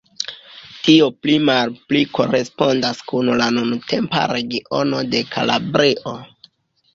[0.85, 6.17] Tio pli malpli korespondas kun la nuntempa regiono de Kalabrio.